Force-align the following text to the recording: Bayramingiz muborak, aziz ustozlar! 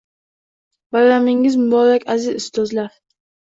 Bayramingiz 0.97 1.59
muborak, 1.61 2.09
aziz 2.17 2.35
ustozlar! 2.43 2.93